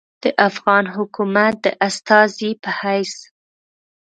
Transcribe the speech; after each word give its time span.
د 0.23 0.25
افغان 0.49 0.85
حکومت 0.95 1.53
د 1.65 1.67
استازي 1.87 2.51
پۀ 2.61 2.69
حېث 2.79 3.13